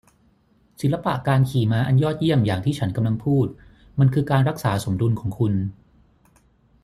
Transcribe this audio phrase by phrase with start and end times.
[0.81, 3.47] ศิลปะการขี่ม้าอันยอดเยี่ยมอย่างที่ฉันกำลังพูด
[3.99, 5.53] มันคือการรักษาสมดุลของคุณ